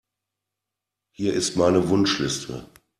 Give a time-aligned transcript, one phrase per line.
[1.11, 2.67] Hier ist meine Wunschliste.